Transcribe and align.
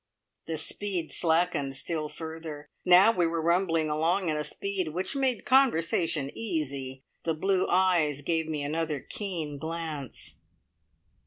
The 0.47 0.57
speed 0.57 1.11
slackened 1.11 1.75
still 1.75 2.09
further. 2.09 2.71
Now 2.83 3.11
we 3.11 3.27
were 3.27 3.39
rumbling 3.39 3.87
along 3.87 4.31
at 4.31 4.35
a 4.35 4.43
speed 4.43 4.87
which 4.95 5.15
made 5.15 5.45
conversation 5.45 6.31
easy. 6.33 7.03
The 7.23 7.35
blue 7.35 7.67
eyes 7.67 8.23
gave 8.23 8.47
me 8.47 8.63
another 8.63 8.99
keen 8.99 9.59
glance. 9.59 10.37